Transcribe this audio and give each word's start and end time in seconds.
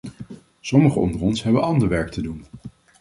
Sommigen 0.61 1.01
onder 1.01 1.21
ons 1.21 1.43
hebben 1.43 1.63
ander 1.63 1.87
werk 1.89 2.09
te 2.11 2.21
doen. 2.21 2.45